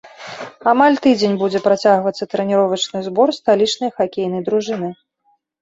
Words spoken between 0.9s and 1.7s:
тыдзень будзе